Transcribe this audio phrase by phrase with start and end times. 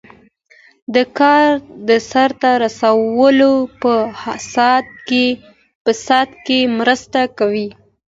[0.95, 1.47] د کار
[1.87, 3.51] د سرته رسیدو
[3.81, 3.93] په
[6.05, 7.67] سرعت کې مرسته کوي.